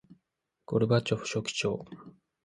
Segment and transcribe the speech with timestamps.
[0.65, 1.85] ゴルバチョフ書記長